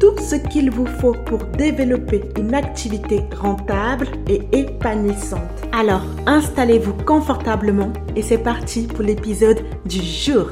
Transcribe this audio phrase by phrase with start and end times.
[0.00, 5.40] tout ce qu'il vous faut pour développer une activité rentable et épanouissante.
[5.72, 10.46] Alors, installez-vous confortablement et c'est parti pour l'épisode du jour.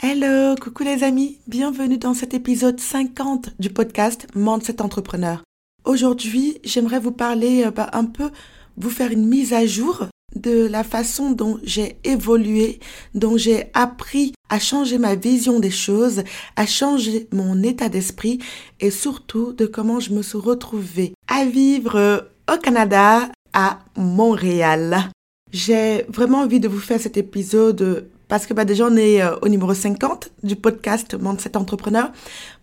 [0.00, 5.42] Hello, coucou les amis, bienvenue dans cet épisode 50 du podcast Mindset Entrepreneur.
[5.84, 8.30] Aujourd'hui, j'aimerais vous parler euh, bah, un peu,
[8.76, 12.80] vous faire une mise à jour de la façon dont j'ai évolué,
[13.14, 16.22] dont j'ai appris à changer ma vision des choses,
[16.56, 18.38] à changer mon état d'esprit
[18.80, 25.10] et surtout de comment je me suis retrouvée à vivre au Canada, à Montréal.
[25.52, 29.36] J'ai vraiment envie de vous faire cet épisode parce que bah, déjà on est euh,
[29.42, 32.10] au numéro 50 du podcast Mindset Entrepreneur,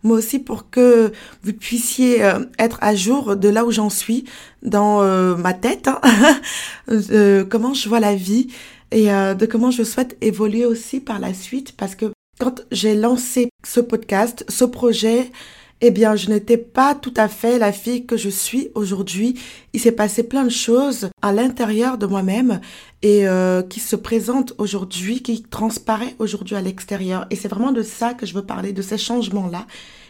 [0.03, 4.26] mais aussi pour que vous puissiez euh, être à jour de là où j'en suis
[4.64, 6.02] dans euh, ma tête, hein,
[7.52, 8.48] comment je vois la vie
[8.89, 11.73] et de comment je souhaite évoluer aussi par la suite.
[11.78, 12.08] Parce que
[12.39, 15.31] quand j'ai lancé ce podcast, ce projet,
[15.82, 19.40] eh bien, je n'étais pas tout à fait la fille que je suis aujourd'hui.
[19.74, 22.60] Il s'est passé plein de choses à l'intérieur de moi-même
[23.02, 27.28] et euh, qui se présentent aujourd'hui, qui transparaît aujourd'hui à l'extérieur.
[27.30, 29.66] Et c'est vraiment de ça que je veux parler, de ces changements-là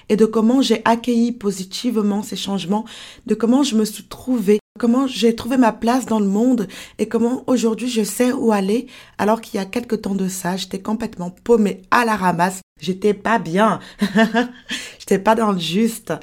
[0.09, 2.86] et de comment j'ai accueilli positivement ces changements,
[3.28, 7.08] de comment je me suis trouvée, comment j'ai trouvé ma place dans le monde et
[7.08, 8.88] comment aujourd'hui je sais où aller
[9.20, 13.13] alors qu'il y a quelque temps de ça, j'étais complètement paumée à la ramasse, j'étais
[13.13, 13.80] pas bien,
[14.99, 16.13] j'étais pas dans le juste.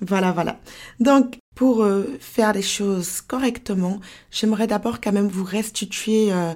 [0.00, 0.60] Voilà, voilà.
[1.00, 4.00] Donc, pour euh, faire les choses correctement,
[4.30, 6.52] j'aimerais d'abord quand même vous restituer euh,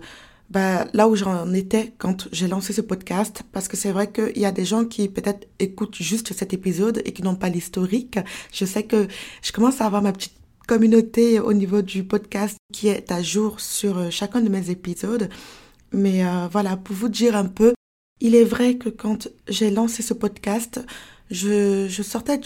[0.50, 4.38] bah, là où j'en étais quand j'ai lancé ce podcast, parce que c'est vrai qu'il
[4.38, 8.18] y a des gens qui peut-être écoutent juste cet épisode et qui n'ont pas l'historique.
[8.52, 9.06] Je sais que
[9.42, 10.34] je commence à avoir ma petite
[10.66, 15.28] communauté au niveau du podcast qui est à jour sur euh, chacun de mes épisodes.
[15.92, 16.22] Mais
[16.52, 17.72] voilà, pour vous dire un peu,
[18.20, 20.84] il est vrai que quand j'ai lancé ce podcast,
[21.30, 22.40] je, je sortais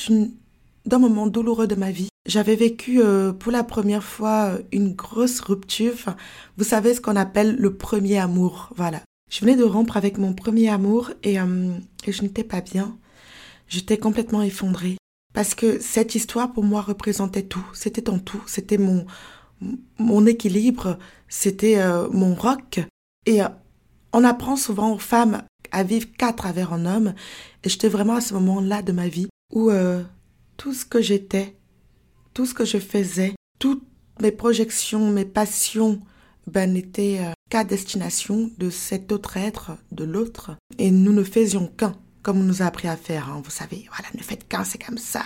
[0.87, 4.93] d'un moment douloureux de ma vie j'avais vécu euh, pour la première fois euh, une
[4.95, 6.15] grosse rupture.
[6.57, 8.71] vous savez ce qu'on appelle le premier amour.
[8.77, 9.01] Voilà.
[9.31, 11.73] Je venais de rompre avec mon premier amour et, euh,
[12.07, 12.97] je n'étais pas bien.
[13.69, 14.99] J'étais complètement effondrée.
[15.35, 17.67] Parce que cette histoire pour moi représentait tout.
[17.73, 18.43] C'était en tout.
[18.47, 19.07] C'était mon,
[19.99, 20.99] mon équilibre.
[21.29, 22.81] C'était mon rock.
[23.25, 23.41] Et
[24.13, 27.15] on apprend souvent aux femmes à vivre qu'à travers un homme.
[27.65, 29.71] Et j'étais vraiment à ce moment-là de ma vie où
[30.57, 31.57] tout ce que j'étais
[32.35, 33.85] tout ce que je faisais, toutes
[34.21, 36.01] mes projections, mes passions,
[36.47, 40.57] ben, n'étaient euh, qu'à destination de cet autre être, de l'autre.
[40.79, 43.29] Et nous ne faisions qu'un, comme on nous a appris à faire.
[43.29, 43.43] Hein.
[43.45, 45.25] Vous savez, voilà, ne faites qu'un, c'est comme ça.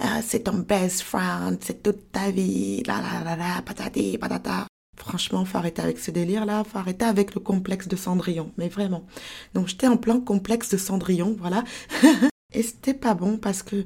[0.00, 2.82] Euh, c'est ton best friend, c'est toute ta vie.
[2.86, 4.66] La la la la, patati, patata.
[5.06, 9.06] Franchement, faut arrêter avec ce délire-là, faut arrêter avec le complexe de Cendrillon, mais vraiment.
[9.54, 11.62] Donc j'étais en plein complexe de Cendrillon, voilà.
[12.52, 13.84] Et c'était pas bon parce que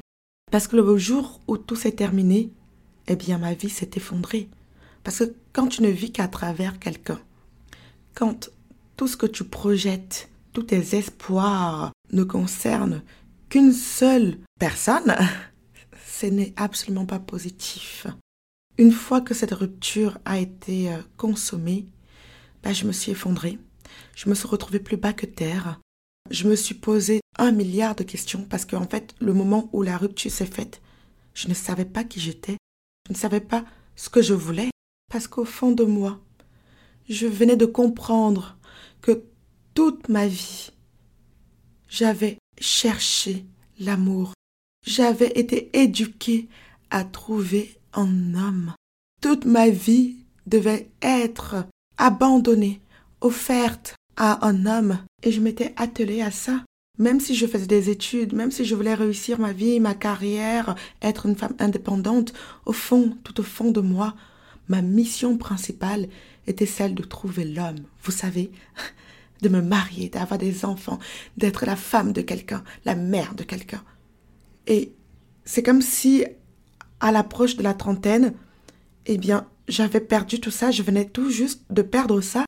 [0.50, 2.50] parce que le jour où tout s'est terminé,
[3.06, 4.48] eh bien ma vie s'est effondrée.
[5.04, 7.20] Parce que quand tu ne vis qu'à travers quelqu'un,
[8.14, 8.48] quand
[8.97, 13.03] tout ce que tu projettes, tous tes espoirs ne concernent
[13.50, 15.14] qu'une seule personne,
[16.06, 18.06] ce n'est absolument pas positif.
[18.80, 21.84] Une fois que cette rupture a été euh, consommée,
[22.62, 23.58] ben, je me suis effondrée.
[24.16, 25.78] Je me suis retrouvée plus bas que terre.
[26.30, 29.98] Je me suis posé un milliard de questions parce qu'en fait, le moment où la
[29.98, 30.80] rupture s'est faite,
[31.34, 32.56] je ne savais pas qui j'étais,
[33.06, 34.70] je ne savais pas ce que je voulais
[35.12, 36.18] parce qu'au fond de moi,
[37.06, 38.56] je venais de comprendre
[39.02, 39.24] que
[39.74, 40.70] toute ma vie,
[41.86, 43.44] j'avais cherché
[43.78, 44.32] l'amour.
[44.86, 46.48] J'avais été éduquée
[46.88, 48.75] à trouver un homme.
[49.21, 50.16] Toute ma vie
[50.47, 51.66] devait être
[51.98, 52.81] abandonnée,
[53.21, 54.98] offerte à un homme.
[55.22, 56.65] Et je m'étais attelée à ça.
[56.98, 60.75] Même si je faisais des études, même si je voulais réussir ma vie, ma carrière,
[61.01, 62.33] être une femme indépendante,
[62.66, 64.15] au fond, tout au fond de moi,
[64.69, 66.09] ma mission principale
[66.47, 68.51] était celle de trouver l'homme, vous savez,
[69.42, 70.98] de me marier, d'avoir des enfants,
[71.39, 73.83] d'être la femme de quelqu'un, la mère de quelqu'un.
[74.66, 74.92] Et
[75.45, 76.25] c'est comme si,
[77.00, 78.34] à l'approche de la trentaine,
[79.06, 82.44] eh bien, j'avais perdu tout ça, je venais tout juste de perdre ça.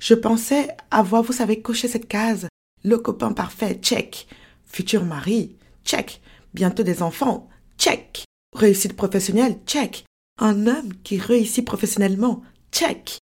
[0.00, 2.48] Je pensais avoir, vous savez, coché cette case
[2.84, 4.28] le copain parfait, check.
[4.64, 6.20] Futur mari, check.
[6.54, 7.48] Bientôt des enfants,
[7.78, 8.24] check.
[8.54, 10.04] Réussite professionnelle, check.
[10.40, 12.42] Un homme qui réussit professionnellement,
[12.72, 13.18] check.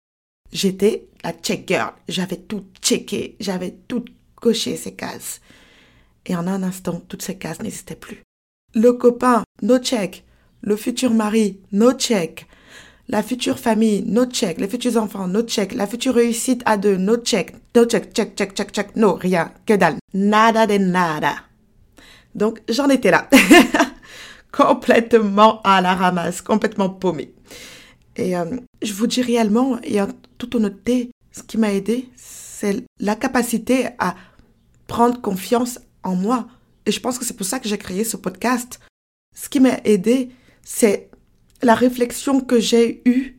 [0.51, 1.93] J'étais la check girl.
[2.07, 3.35] J'avais tout checké.
[3.39, 5.41] J'avais tout coché ces cases.
[6.25, 8.23] Et en un instant, toutes ces cases n'existaient plus.
[8.73, 10.23] Le copain, no check.
[10.61, 12.47] Le futur mari, no check.
[13.07, 14.59] La future famille, no check.
[14.59, 15.73] Les futurs enfants, no check.
[15.73, 17.53] La future réussite à deux, no check.
[17.75, 18.95] No check, check, check, check, check.
[18.95, 19.97] No, rien, que dalle.
[20.13, 21.35] Nada de nada.
[22.35, 23.27] Donc, j'en étais là.
[24.51, 27.33] complètement à la ramasse, complètement paumée.
[28.15, 32.83] Et euh, je vous dis réellement, et en toute honnêteté, ce qui m'a aidé, c'est
[32.99, 34.15] la capacité à
[34.87, 36.47] prendre confiance en moi.
[36.85, 38.79] Et je pense que c'est pour ça que j'ai créé ce podcast.
[39.35, 40.29] Ce qui m'a aidé,
[40.63, 41.09] c'est
[41.61, 43.37] la réflexion que j'ai eue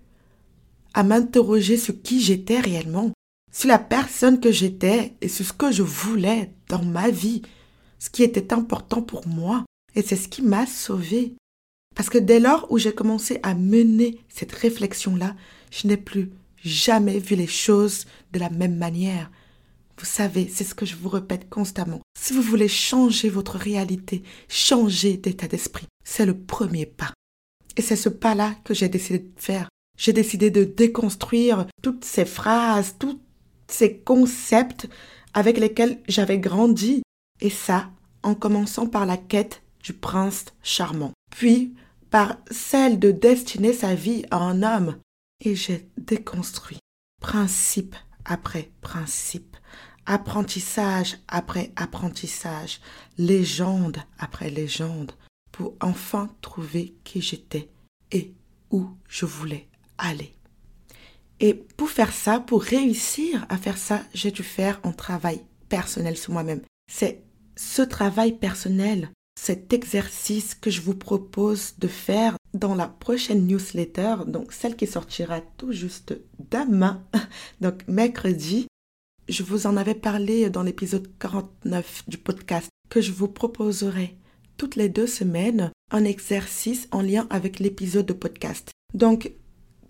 [0.94, 3.12] à m'interroger sur qui j'étais réellement,
[3.52, 7.42] sur la personne que j'étais et sur ce que je voulais dans ma vie,
[7.98, 9.64] ce qui était important pour moi.
[9.94, 11.34] Et c'est ce qui m'a sauvée.
[11.94, 15.36] Parce que dès lors où j'ai commencé à mener cette réflexion-là,
[15.70, 16.30] je n'ai plus
[16.64, 19.30] jamais vu les choses de la même manière.
[20.02, 22.00] Vous savez, c'est ce que je vous répète constamment.
[22.18, 27.14] Si vous voulez changer votre réalité, changer d'état d'esprit, c'est le premier pas.
[27.76, 29.68] Et c'est ce pas-là que j'ai décidé de faire.
[29.96, 33.20] J'ai décidé de déconstruire toutes ces phrases, tous
[33.68, 34.88] ces concepts
[35.34, 37.04] avec lesquels j'avais grandi.
[37.40, 37.88] Et ça,
[38.24, 41.74] en commençant par la quête du prince charmant, puis
[42.10, 44.96] par celle de destiner sa vie à un homme.
[45.44, 46.80] Et j'ai déconstruit
[47.20, 47.94] principe
[48.24, 49.51] après principe,
[50.06, 52.80] apprentissage après apprentissage,
[53.18, 55.12] légende après légende,
[55.50, 57.68] pour enfin trouver qui j'étais
[58.10, 58.34] et
[58.70, 59.68] où je voulais
[59.98, 60.34] aller.
[61.40, 66.16] Et pour faire ça, pour réussir à faire ça, j'ai dû faire un travail personnel
[66.16, 66.62] sur moi-même.
[66.90, 67.22] C'est
[67.56, 74.16] ce travail personnel, cet exercice que je vous propose de faire dans la prochaine newsletter,
[74.26, 76.14] donc celle qui sortira tout juste
[76.50, 77.02] demain,
[77.60, 78.66] donc mercredi.
[79.28, 84.16] Je vous en avais parlé dans l'épisode 49 du podcast que je vous proposerai
[84.56, 88.72] toutes les deux semaines un exercice en lien avec l'épisode de podcast.
[88.94, 89.32] Donc,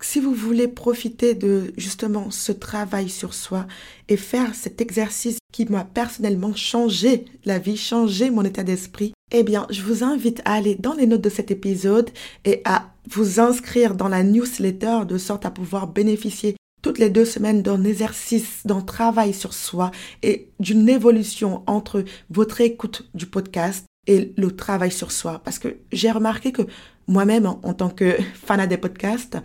[0.01, 3.65] si vous voulez profiter de justement ce travail sur soi
[4.07, 9.41] et faire cet exercice qui m'a personnellement changé la vie, changé mon état d'esprit, eh
[9.41, 12.11] bien, je vous invite à aller dans les notes de cet épisode
[12.45, 17.25] et à vous inscrire dans la newsletter de sorte à pouvoir bénéficier toutes les deux
[17.25, 19.89] semaines d'un exercice, d'un travail sur soi
[20.21, 25.41] et d'une évolution entre votre écoute du podcast et le travail sur soi.
[25.43, 26.61] Parce que j'ai remarqué que
[27.07, 29.37] moi-même, en, tant que fan des podcasts,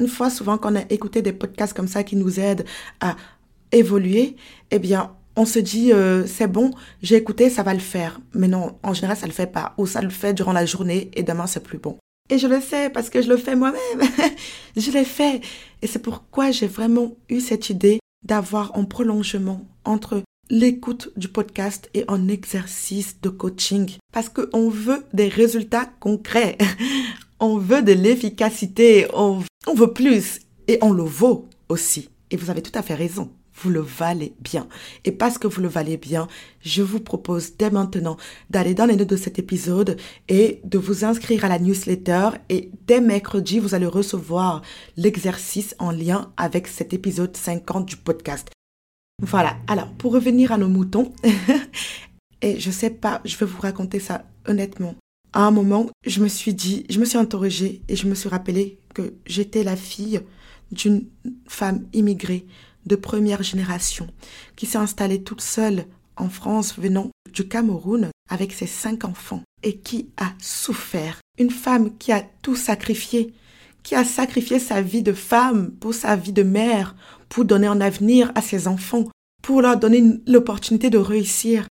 [0.00, 2.64] une fois souvent qu'on a écouté des podcasts comme ça qui nous aident
[3.00, 3.16] à
[3.72, 4.36] évoluer,
[4.70, 6.70] eh bien, on se dit euh, c'est bon,
[7.02, 8.20] j'ai écouté, ça va le faire.
[8.34, 9.74] Mais non, en général, ça le fait pas.
[9.78, 11.98] Ou ça le fait durant la journée et demain, c'est plus bon.
[12.30, 14.08] Et je le sais parce que je le fais moi-même.
[14.76, 15.42] je l'ai fait.
[15.82, 21.90] Et c'est pourquoi j'ai vraiment eu cette idée d'avoir un prolongement entre l'écoute du podcast
[21.92, 23.90] et un exercice de coaching.
[24.12, 26.56] Parce qu'on veut des résultats concrets.
[27.40, 29.06] on veut de l'efficacité.
[29.12, 30.40] On, on veut plus.
[30.66, 32.08] Et on le vaut aussi.
[32.30, 34.68] Et vous avez tout à fait raison vous le valez bien.
[35.04, 36.28] Et parce que vous le valez bien,
[36.60, 38.16] je vous propose dès maintenant
[38.50, 39.96] d'aller dans les notes de cet épisode
[40.28, 42.30] et de vous inscrire à la newsletter.
[42.48, 44.62] Et dès mercredi, vous allez recevoir
[44.96, 48.48] l'exercice en lien avec cet épisode 50 du podcast.
[49.22, 49.56] Voilà.
[49.68, 51.12] Alors, pour revenir à nos moutons,
[52.42, 54.96] et je sais pas, je vais vous raconter ça honnêtement.
[55.32, 58.28] À un moment, je me suis dit, je me suis interrogée et je me suis
[58.28, 60.20] rappelé que j'étais la fille
[60.70, 61.06] d'une
[61.46, 62.46] femme immigrée
[62.86, 64.06] de première génération
[64.56, 65.86] qui s'est installée toute seule
[66.16, 71.18] en France venant du Cameroun avec ses cinq enfants et qui a souffert.
[71.38, 73.32] Une femme qui a tout sacrifié,
[73.82, 76.94] qui a sacrifié sa vie de femme pour sa vie de mère,
[77.28, 79.08] pour donner un avenir à ses enfants,
[79.42, 81.66] pour leur donner l'opportunité de réussir.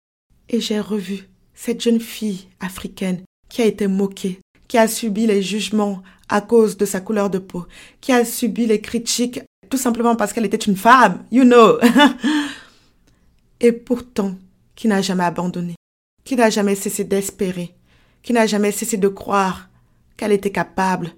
[0.49, 5.43] Et j'ai revu cette jeune fille africaine qui a été moquée, qui a subi les
[5.43, 7.67] jugements à cause de sa couleur de peau,
[8.01, 9.41] qui a subi les critiques
[9.71, 11.79] tout simplement parce qu'elle était une femme, you know.
[13.61, 14.35] Et pourtant,
[14.75, 15.77] qui n'a jamais abandonné,
[16.25, 17.75] qui n'a jamais cessé d'espérer,
[18.23, 19.69] qui n'a jamais cessé de croire
[20.17, 21.13] qu'elle était capable,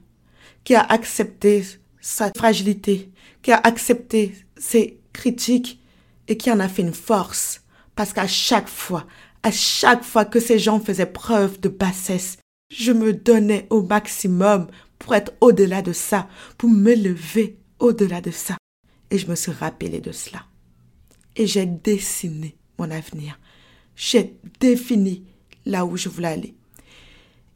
[0.64, 1.64] qui a accepté
[2.00, 3.11] sa fragilité,
[3.42, 5.80] qui a accepté ses critiques
[6.28, 7.62] et qui en a fait une force.
[7.97, 9.06] Parce qu'à chaque fois,
[9.42, 12.38] à chaque fois que ces gens faisaient preuve de bassesse,
[12.71, 14.66] je me donnais au maximum
[14.99, 16.28] pour être au-delà de ça,
[16.59, 18.56] pour me lever au-delà de ça.
[19.10, 20.46] Et je me suis rappelé de cela.
[21.36, 23.38] Et j'ai dessiné mon avenir.
[23.96, 25.24] J'ai défini
[25.66, 26.54] là où je voulais aller.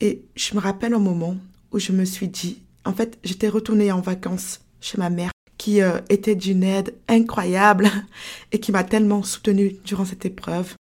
[0.00, 1.37] Et je me rappelle un moment
[1.73, 5.80] où je me suis dit, en fait, j'étais retournée en vacances chez ma mère qui
[5.80, 7.90] euh, était d'une aide incroyable
[8.52, 10.75] et qui m'a tellement soutenue durant cette épreuve.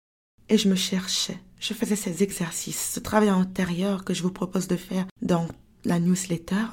[0.49, 1.37] Et je me cherchais.
[1.59, 5.47] Je faisais ces exercices, ce travail intérieur que je vous propose de faire dans
[5.85, 6.65] la newsletter.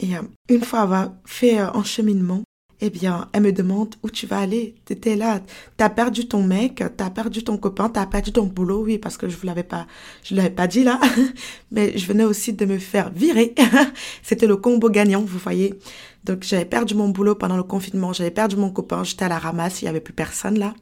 [0.00, 2.42] Et euh, une fois avoir fait un euh, cheminement,
[2.80, 4.74] eh bien, elle me demande où tu vas aller.
[4.86, 5.40] Tu étais là,
[5.76, 8.84] tu as perdu ton mec, tu as perdu ton copain, tu as perdu ton boulot,
[8.84, 9.86] oui, parce que je vous l'avais pas,
[10.24, 10.98] je l'avais pas dit là,
[11.70, 13.54] mais je venais aussi de me faire virer.
[14.22, 15.78] C'était le combo gagnant, vous voyez.
[16.24, 19.38] Donc, j'avais perdu mon boulot pendant le confinement, j'avais perdu mon copain, j'étais à la
[19.38, 20.74] ramasse, il y avait plus personne là.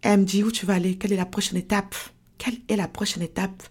[0.00, 1.94] Elle me dit où tu vas aller, quelle est la prochaine étape?
[2.38, 3.62] Quelle est la prochaine étape?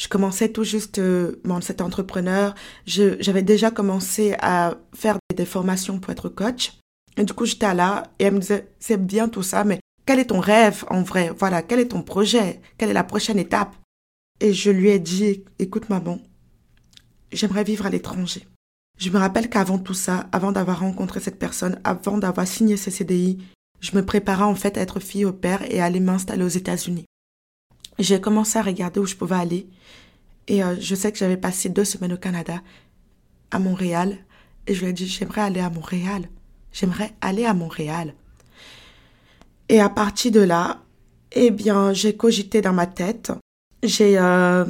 [0.00, 2.54] Je commençais tout juste euh, cet entrepreneur.
[2.86, 6.72] J'avais déjà commencé à faire des formations pour être coach.
[7.18, 10.18] Et du coup, j'étais là et elle me disait, c'est bien tout ça, mais quel
[10.18, 11.30] est ton rêve en vrai?
[11.38, 12.62] Voilà, quel est ton projet?
[12.78, 13.76] Quelle est la prochaine étape?
[14.40, 16.18] Et je lui ai dit, écoute maman,
[17.30, 18.46] j'aimerais vivre à l'étranger.
[18.96, 22.90] Je me rappelle qu'avant tout ça, avant d'avoir rencontré cette personne, avant d'avoir signé ce
[22.90, 23.36] CDI,
[23.80, 26.48] je me préparais en fait à être fille au père et à aller m'installer aux
[26.48, 27.04] États-Unis
[28.02, 29.68] j'ai commencé à regarder où je pouvais aller.
[30.48, 32.60] Et euh, je sais que j'avais passé deux semaines au Canada,
[33.50, 34.18] à Montréal.
[34.66, 36.28] Et je lui ai dit, j'aimerais aller à Montréal.
[36.72, 38.14] J'aimerais aller à Montréal.
[39.68, 40.82] Et à partir de là,
[41.32, 43.32] eh bien, j'ai cogité dans ma tête.
[43.82, 44.64] J'ai euh,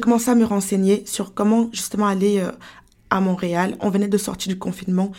[0.00, 2.50] commencé à me renseigner sur comment justement aller euh,
[3.10, 3.76] à Montréal.
[3.80, 5.12] On venait de sortir du confinement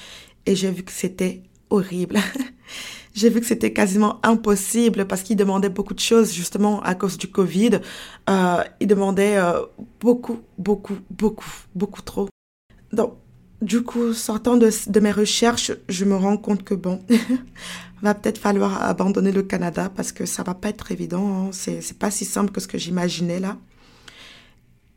[0.45, 2.19] et j'ai vu que c'était horrible.
[3.17, 7.17] j'ai vu que c'était quasiment impossible parce qu'il demandait beaucoup de choses justement à cause
[7.17, 7.79] du Covid.
[8.29, 9.65] Euh, il demandait euh,
[9.99, 12.29] beaucoup, beaucoup, beaucoup, beaucoup trop.
[12.93, 13.15] Donc,
[13.59, 17.01] du coup, sortant de, mes recherches, je me rends compte que bon,
[18.03, 21.47] va peut-être falloir abandonner le Canada parce que ça va pas être évident.
[21.47, 21.49] Hein.
[21.53, 23.57] C'est pas si simple que ce que j'imaginais là.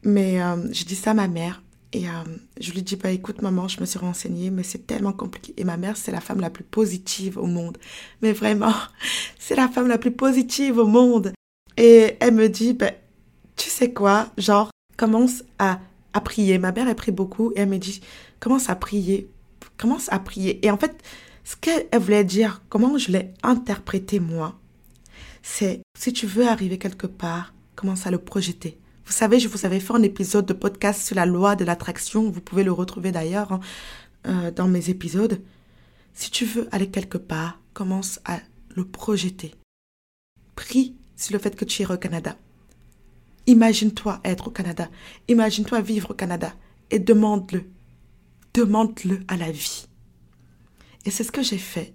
[0.04, 1.62] Mais euh, je dis ça à ma mère
[1.92, 2.12] et euh,
[2.60, 5.54] je lui dis, bah écoute maman, je me suis renseignée, mais c'est tellement compliqué.
[5.56, 7.78] Et ma mère, c'est la femme la plus positive au monde.
[8.22, 8.74] Mais vraiment,
[9.38, 11.32] c'est la femme la plus positive au monde.
[11.76, 12.92] Et elle me dit, bah,
[13.56, 15.80] tu sais quoi, genre, commence à,
[16.12, 16.58] à prier.
[16.58, 18.00] Ma mère, elle prie beaucoup et elle me dit,
[18.38, 19.28] commence à prier,
[19.76, 20.64] commence à prier.
[20.64, 21.02] Et en fait,
[21.42, 24.60] ce qu'elle voulait dire, comment je l'ai interprété moi,
[25.42, 28.78] c'est si tu veux arriver quelque part, commence à le projeter.
[29.10, 32.30] Vous savez, je vous avais fait un épisode de podcast sur la loi de l'attraction.
[32.30, 33.60] Vous pouvez le retrouver d'ailleurs hein,
[34.28, 35.42] euh, dans mes épisodes.
[36.14, 38.38] Si tu veux aller quelque part, commence à
[38.76, 39.52] le projeter.
[40.54, 42.36] Prie sur le fait que tu iras au Canada.
[43.48, 44.88] Imagine-toi être au Canada.
[45.26, 46.54] Imagine-toi vivre au Canada.
[46.92, 47.64] Et demande-le.
[48.54, 49.86] Demande-le à la vie.
[51.04, 51.94] Et c'est ce que j'ai fait.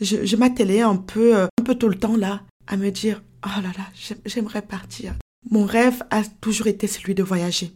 [0.00, 3.20] Je, je m'attelais un peu, euh, un peu tout le temps là, à me dire,
[3.44, 5.16] oh là là, j'aimerais partir.
[5.50, 7.72] Mon rêve a toujours été celui de voyager.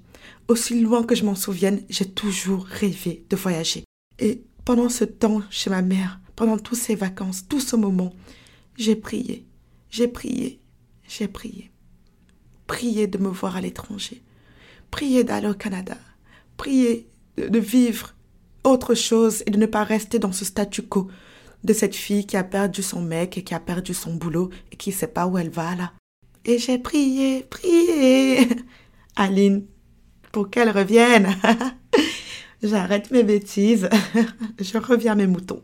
[0.48, 3.84] Aussi loin que je m'en souvienne, j'ai toujours rêvé de voyager.
[4.18, 8.14] Et pendant ce temps chez ma mère, pendant toutes ces vacances, tout ce moment,
[8.76, 9.44] j'ai prié,
[9.90, 10.60] j'ai prié,
[11.06, 11.70] j'ai prié.
[12.66, 14.22] Prié de me voir à l'étranger,
[14.90, 15.96] prié d'aller au Canada,
[16.56, 18.14] prié de, vivre
[18.64, 21.08] autre chose et de ne pas rester dans ce statu quo
[21.64, 24.76] de cette fille qui a perdu son mec et qui a perdu son boulot et
[24.76, 25.92] qui ne sait pas où elle va là.
[26.48, 28.48] Et j'ai prié, prié.
[29.16, 29.66] Aline,
[30.32, 31.28] pour qu'elle revienne.
[32.62, 33.86] J'arrête mes bêtises.
[34.58, 35.62] Je reviens à mes moutons.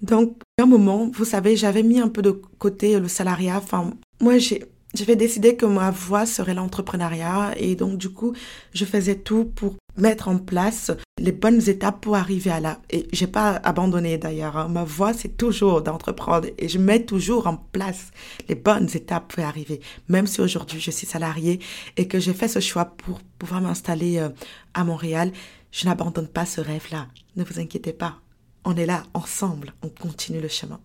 [0.00, 3.58] Donc, à un moment, vous savez, j'avais mis un peu de côté le salariat.
[3.58, 8.32] Enfin, moi, j'ai j'avais décidé que ma voie serait l'entrepreneuriat et donc du coup,
[8.72, 12.80] je faisais tout pour mettre en place les bonnes étapes pour arriver à là.
[12.90, 14.56] Et j'ai pas abandonné d'ailleurs.
[14.56, 14.68] Hein.
[14.68, 18.10] Ma voie, c'est toujours d'entreprendre et je mets toujours en place
[18.48, 19.80] les bonnes étapes pour arriver.
[20.08, 21.60] Même si aujourd'hui je suis salariée
[21.96, 24.28] et que j'ai fait ce choix pour pouvoir m'installer euh,
[24.74, 25.32] à Montréal,
[25.72, 27.08] je n'abandonne pas ce rêve-là.
[27.36, 28.20] Ne vous inquiétez pas.
[28.64, 29.72] On est là ensemble.
[29.82, 30.80] On continue le chemin.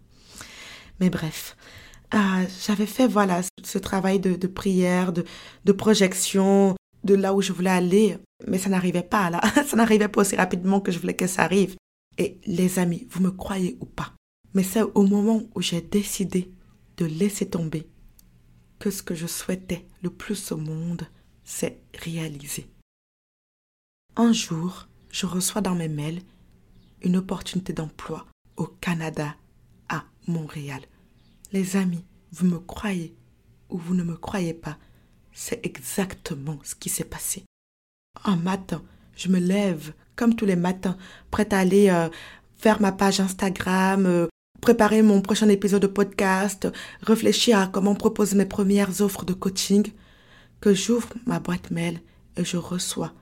[0.99, 1.55] Mais bref.
[2.13, 7.69] Euh, j'avais fait voilà ce travail de, prière, de projection, de là où je voulais
[7.69, 8.17] aller,
[8.47, 9.41] mais ça n'arrivait pas là.
[9.67, 11.75] ça n'arrivait pas aussi rapidement que je voulais que ça arrive.
[12.17, 14.13] Et les amis, vous me croyez ou pas,
[14.53, 16.51] mais c'est au moment où j'ai décidé
[16.97, 17.87] de laisser tomber
[18.79, 21.07] que ce que je souhaitais le plus au monde,
[21.43, 22.67] c'est réaliser.
[24.15, 26.21] Un jour, je reçois dans mes mails
[27.01, 28.25] une opportunité d'emploi
[28.57, 29.35] au Canada,
[29.89, 30.81] à Montréal.
[31.51, 33.15] Les amis, vous me croyez
[33.69, 34.77] ou vous ne me croyez pas,
[35.33, 37.43] c'est exactement ce qui s'est passé.
[38.25, 38.81] Un matin,
[39.15, 40.97] je me lève comme tous les matins,
[41.31, 42.09] prête à aller euh,
[42.57, 44.27] faire ma page Instagram, euh,
[44.61, 46.67] préparer mon prochain épisode de podcast,
[47.01, 49.87] réfléchir à comment proposer mes premières offres de coaching,
[50.59, 51.99] que j'ouvre ma boîte mail
[52.37, 53.13] et je reçois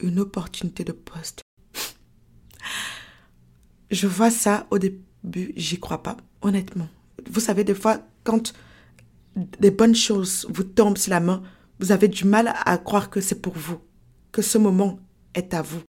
[0.00, 1.42] une opportunité de poste.
[3.90, 6.88] je vois ça au début, j'y crois pas, honnêtement.
[7.30, 8.54] Vous savez, des fois, quand
[9.36, 11.42] des bonnes choses vous tombent sur la main,
[11.78, 13.80] vous avez du mal à croire que c'est pour vous,
[14.32, 14.98] que ce moment
[15.34, 15.82] est à vous.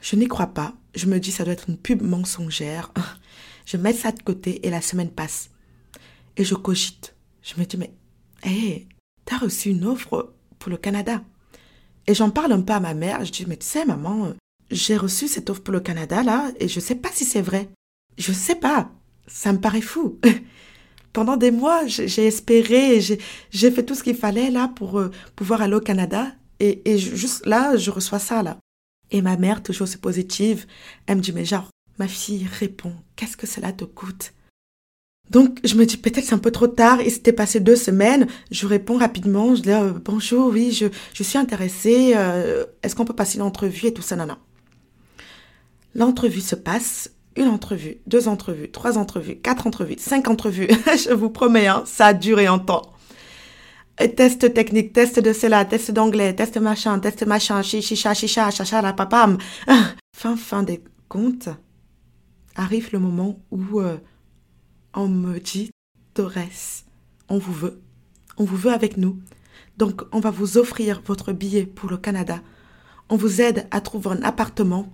[0.00, 0.74] Je n'y crois pas.
[0.94, 2.92] Je me dis ça doit être une pub mensongère.
[3.66, 5.50] Je mets ça de côté et la semaine passe.
[6.36, 7.14] Et je cogite.
[7.40, 7.94] Je me dis, mais,
[8.44, 8.86] hé,
[9.24, 11.22] t'as reçu une offre pour le Canada.
[12.06, 13.24] Et j'en parle un peu à ma mère.
[13.24, 14.34] Je dis, mais tu sais, maman,
[14.70, 17.70] j'ai reçu cette offre pour le Canada, là, et je sais pas si c'est vrai.
[18.18, 18.90] Je sais pas.
[19.26, 20.18] Ça me paraît fou.
[21.14, 25.62] Pendant des mois, j'ai espéré, j'ai fait tout ce qu'il fallait, là, pour euh, pouvoir
[25.62, 26.32] aller au Canada.
[26.60, 28.58] Et, et juste là, je reçois ça, là.
[29.10, 30.66] Et ma mère, toujours aussi positive,
[31.06, 34.32] elle me dit, mais genre, ma fille, réponds, qu'est-ce que cela te coûte?
[35.30, 37.00] Donc, je me dis peut-être c'est un peu trop tard.
[37.00, 38.26] Il s'était passé deux semaines.
[38.50, 39.54] Je réponds rapidement.
[39.54, 42.12] Je dis euh, bonjour, oui, je, je suis intéressée.
[42.16, 44.36] Euh, est-ce qu'on peut passer une entrevue et tout ça, non.
[45.94, 47.10] L'entrevue se passe.
[47.36, 50.68] Une entrevue, deux entrevues, trois entrevues, quatre entrevues, cinq entrevues.
[50.86, 52.82] je vous promets, hein, ça a duré un temps.
[53.96, 58.92] Test technique, test de cela, test d'anglais, test machin, test machin, chicha, chicha, chacha, la
[58.92, 59.38] papam.
[60.16, 61.48] fin, fin des comptes,
[62.56, 63.98] arrive le moment où euh,
[64.94, 65.70] on me dit,
[66.14, 66.82] Torres,
[67.28, 67.80] on vous veut,
[68.36, 69.18] on vous veut avec nous.
[69.76, 72.40] Donc, on va vous offrir votre billet pour le Canada.
[73.08, 74.88] On vous aide à trouver un appartement.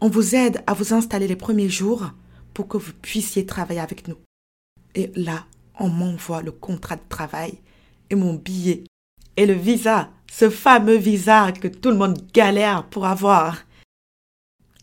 [0.00, 2.10] On vous aide à vous installer les premiers jours
[2.54, 4.16] pour que vous puissiez travailler avec nous.
[4.94, 5.46] Et là,
[5.78, 7.58] on m'envoie le contrat de travail
[8.10, 8.84] et mon billet
[9.36, 13.58] et le visa, ce fameux visa que tout le monde galère pour avoir.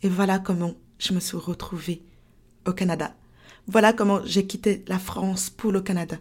[0.01, 2.01] Et voilà comment je me suis retrouvée
[2.65, 3.15] au Canada.
[3.67, 6.17] Voilà comment j'ai quitté la France pour le Canada.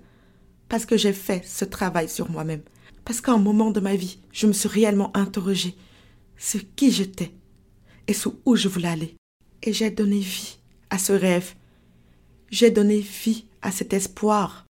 [0.68, 2.62] Parce que j'ai fait ce travail sur moi-même.
[3.04, 5.76] Parce qu'à un moment de ma vie, je me suis réellement interrogée
[6.36, 7.32] sur qui j'étais
[8.06, 9.16] et sur où je voulais aller.
[9.62, 10.58] Et j'ai donné vie
[10.90, 11.54] à ce rêve.
[12.50, 14.66] J'ai donné vie à cet espoir.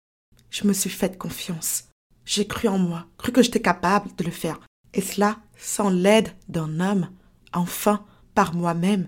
[0.50, 1.86] Je me suis fait confiance.
[2.26, 4.60] J'ai cru en moi, cru que j'étais capable de le faire.
[4.94, 7.10] Et cela sans l'aide d'un homme.
[7.54, 9.08] Enfin, par moi-même,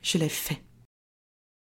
[0.00, 0.62] je l'ai fait.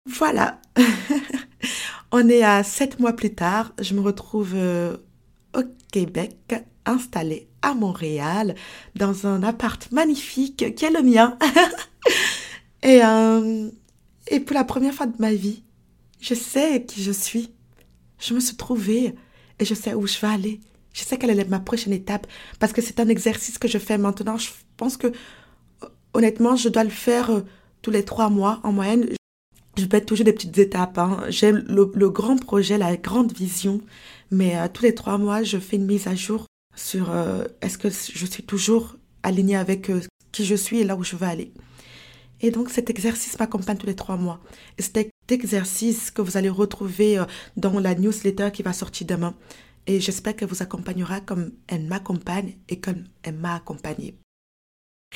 [0.05, 0.61] Voilà.
[2.11, 3.73] On est à sept mois plus tard.
[3.79, 4.97] Je me retrouve euh,
[5.55, 8.56] au Québec, installée à Montréal,
[8.95, 11.38] dans un appart magnifique qui est le mien.
[12.84, 13.69] et, euh,
[14.28, 15.63] et pour la première fois de ma vie,
[16.21, 17.51] je sais qui je suis.
[18.19, 19.15] Je me suis trouvée
[19.60, 20.60] et je sais où je vais aller.
[20.93, 22.28] Je sais quelle est ma prochaine étape
[22.60, 24.38] parce que c'est un exercice que je fais maintenant.
[24.38, 25.12] Je pense que
[26.13, 27.41] honnêtement, je dois le faire euh,
[27.82, 29.08] tous les trois mois en moyenne
[29.78, 30.97] je être toujours des petites étapes.
[30.97, 31.25] Hein.
[31.30, 33.82] J'aime le, grand projet, la grande vision,
[34.32, 37.77] mais euh, tous les trois mois, je fais une mise à jour sur euh, est-ce
[37.77, 41.27] que je suis toujours alignée avec euh, qui je suis et là où je veux
[41.27, 41.51] aller.
[42.41, 44.39] Et donc cet exercice m'accompagne tous les trois mois.
[44.77, 47.23] Et cet exercice que vous allez retrouver
[47.55, 49.35] dans la newsletter qui va sortir demain.
[49.88, 54.15] Et j'espère qu'elle vous accompagnera comme elle m'accompagne et comme elle m'a accompagnée.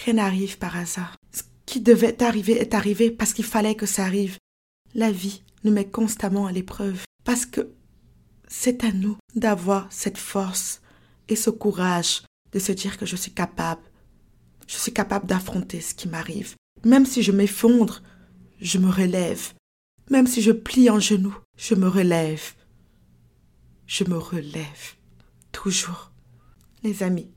[0.05, 1.15] Rien n'arrive par hasard.
[1.31, 4.37] Ce qui devait arriver est arrivé parce qu'il fallait que ça arrive.
[4.95, 7.69] La vie nous met constamment à l'épreuve parce que
[8.47, 10.81] c'est à nous d'avoir cette force
[11.29, 13.81] et ce courage de se dire que je suis capable.
[14.67, 16.55] Je suis capable d'affronter ce qui m'arrive.
[16.83, 18.01] Même si je m'effondre,
[18.59, 19.53] je me relève.
[20.09, 22.53] Même si je plie en genoux, je me relève.
[23.85, 24.95] Je me relève.
[25.51, 26.11] Toujours.
[26.83, 27.29] Les amis,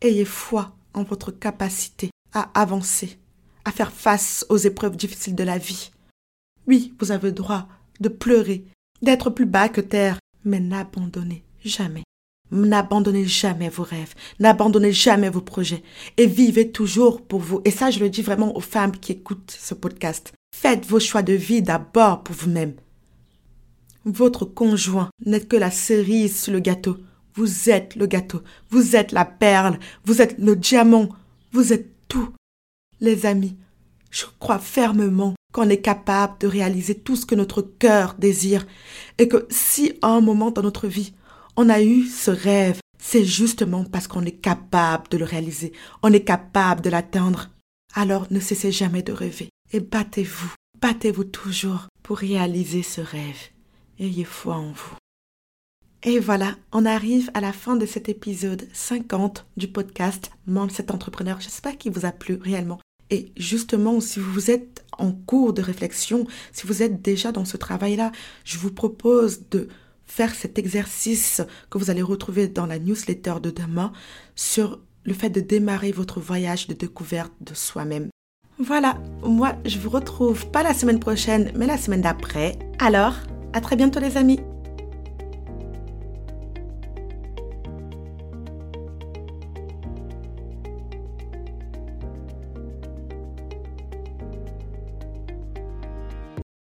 [0.00, 3.18] ayez foi en votre capacité à avancer,
[3.64, 5.90] à faire face aux épreuves difficiles de la vie.
[6.66, 7.68] Oui, vous avez droit
[8.00, 8.64] de pleurer,
[9.02, 12.04] d'être plus bas que terre, mais n'abandonnez jamais.
[12.52, 15.82] N'abandonnez jamais vos rêves, n'abandonnez jamais vos projets
[16.16, 17.60] et vivez toujours pour vous.
[17.64, 20.32] Et ça, je le dis vraiment aux femmes qui écoutent ce podcast.
[20.54, 22.74] Faites vos choix de vie d'abord pour vous-même.
[24.04, 26.96] Votre conjoint n'est que la cerise sur le gâteau.
[27.34, 31.08] Vous êtes le gâteau, vous êtes la perle, vous êtes le diamant,
[31.52, 32.30] vous êtes tout.
[33.00, 33.56] Les amis,
[34.10, 38.66] je crois fermement qu'on est capable de réaliser tout ce que notre cœur désire
[39.18, 41.12] et que si à un moment dans notre vie,
[41.56, 46.12] on a eu ce rêve, c'est justement parce qu'on est capable de le réaliser, on
[46.12, 47.50] est capable de l'atteindre.
[47.94, 53.50] Alors ne cessez jamais de rêver et battez-vous, battez-vous toujours pour réaliser ce rêve.
[53.98, 54.96] Ayez foi en vous.
[56.02, 60.90] Et voilà, on arrive à la fin de cet épisode 50 du podcast Monde cet
[60.90, 61.38] entrepreneur.
[61.40, 66.26] J'espère qu'il vous a plu réellement Et justement, si vous êtes en cours de réflexion,
[66.52, 68.12] si vous êtes déjà dans ce travail-là,
[68.44, 69.68] je vous propose de
[70.10, 73.92] faire cet exercice que vous allez retrouver dans la newsletter de demain
[74.34, 78.08] sur le fait de démarrer votre voyage de découverte de soi-même.
[78.58, 82.58] Voilà, moi je vous retrouve pas la semaine prochaine, mais la semaine d'après.
[82.78, 83.14] Alors,
[83.52, 84.40] à très bientôt les amis